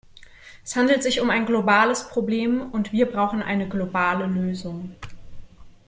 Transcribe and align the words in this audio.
Es 0.63 0.75
handelt 0.75 1.03
sich 1.03 1.21
um 1.21 1.29
ein 1.29 1.45
globales 1.45 2.09
Problem, 2.09 2.71
und 2.71 2.91
wir 2.91 3.05
brauchen 3.05 3.43
eine 3.43 3.69
globale 3.69 4.25
Lösung. 4.25 4.95